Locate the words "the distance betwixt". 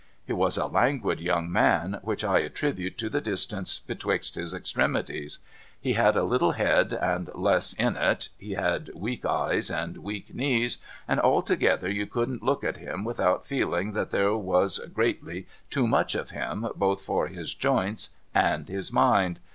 3.07-4.33